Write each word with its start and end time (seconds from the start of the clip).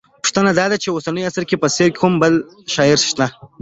پوښتنه 0.21 0.51
دا 0.59 0.65
ده 0.71 0.77
چې 0.81 0.87
په 0.89 0.95
اوسني 0.97 1.21
عصر 1.29 1.43
کې 1.49 1.61
په 1.61 1.67
څېر 1.75 1.89
کوم 1.99 2.13
بل 2.21 2.33
شاعر 2.73 2.99
شته 3.09 3.25